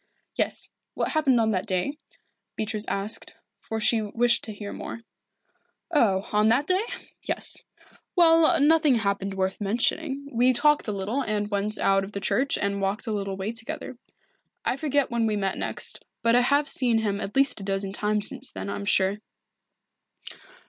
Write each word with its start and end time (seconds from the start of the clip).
"Yes 0.35 0.67
what 0.95 1.09
happened 1.09 1.39
on 1.39 1.51
that 1.51 1.67
day?" 1.67 1.99
Beatrice 2.55 2.87
asked, 2.87 3.35
for 3.59 3.79
she 3.79 4.01
wished 4.01 4.43
to 4.45 4.51
hear 4.51 4.73
more. 4.73 5.01
"Oh, 5.91 6.27
on 6.33 6.47
that 6.47 6.65
day? 6.65 6.81
Yes. 7.21 7.61
Well, 8.15 8.59
nothing 8.59 8.95
happened 8.95 9.35
worth 9.35 9.61
mentioning. 9.61 10.27
We 10.33 10.53
talked 10.53 10.87
a 10.87 10.91
little 10.91 11.21
and 11.21 11.51
went 11.51 11.77
out 11.77 12.03
of 12.03 12.13
the 12.13 12.19
church 12.19 12.57
and 12.57 12.81
walked 12.81 13.05
a 13.05 13.11
little 13.13 13.37
way 13.37 13.51
together. 13.51 13.99
I 14.65 14.75
forget 14.75 15.11
when 15.11 15.27
we 15.27 15.35
met 15.35 15.55
next, 15.59 16.03
but 16.23 16.33
I 16.35 16.41
have 16.41 16.67
seen 16.67 16.97
him 16.97 17.21
at 17.21 17.35
least 17.35 17.59
a 17.59 17.63
dozen 17.63 17.93
times 17.93 18.27
since 18.27 18.49
then, 18.51 18.71
I 18.71 18.75
am 18.77 18.85
sure." 18.85 19.19